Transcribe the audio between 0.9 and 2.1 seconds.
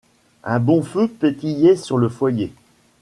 pétillait sur le